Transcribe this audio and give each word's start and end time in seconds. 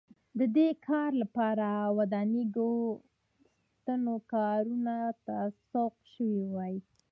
د 0.39 0.41
دې 0.55 0.69
کار 0.87 1.11
لپاره 1.21 1.65
ودانیزو 1.97 2.71
ستنو 3.77 4.15
کارونو 4.33 4.99
ته 5.25 5.37
سوق 5.69 5.93
شوي 6.13 6.39
وای 6.53 6.75